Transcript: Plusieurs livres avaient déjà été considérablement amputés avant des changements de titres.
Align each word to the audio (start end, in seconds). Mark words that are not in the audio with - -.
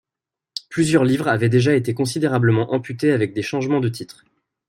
Plusieurs 0.69 1.03
livres 1.03 1.27
avaient 1.27 1.47
déjà 1.47 1.75
été 1.75 1.93
considérablement 1.93 2.73
amputés 2.73 3.11
avant 3.11 3.23
des 3.27 3.43
changements 3.43 3.81
de 3.81 3.89
titres. 3.89 4.25